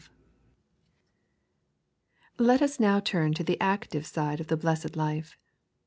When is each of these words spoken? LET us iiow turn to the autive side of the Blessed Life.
LET 2.39 2.59
us 2.63 2.79
iiow 2.79 3.05
turn 3.05 3.35
to 3.35 3.43
the 3.43 3.55
autive 3.61 4.03
side 4.07 4.39
of 4.39 4.47
the 4.47 4.57
Blessed 4.57 4.95
Life. 4.95 5.37